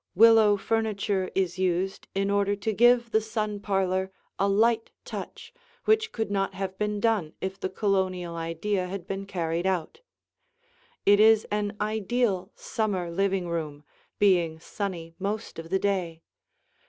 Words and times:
Willow 0.15 0.57
furniture 0.57 1.29
is 1.35 1.59
used 1.59 2.07
in 2.15 2.31
order 2.31 2.55
to 2.55 2.73
give 2.73 3.11
the 3.11 3.21
sun 3.21 3.59
parlor 3.59 4.11
a 4.39 4.49
light 4.49 4.89
touch 5.05 5.53
which 5.85 6.11
could 6.11 6.31
not 6.31 6.55
have 6.55 6.75
been 6.79 6.99
done 6.99 7.33
if 7.39 7.59
the 7.59 7.69
Colonial 7.69 8.35
idea 8.35 8.87
had 8.87 9.05
been 9.05 9.27
carried 9.27 9.67
out. 9.67 10.01
It 11.05 11.19
is 11.19 11.45
an 11.51 11.75
ideal 11.79 12.51
summer 12.55 13.11
living 13.11 13.47
room, 13.47 13.83
being 14.17 14.59
sunny 14.59 15.13
most 15.19 15.59
of 15.59 15.69
the 15.69 15.77
day. 15.77 16.23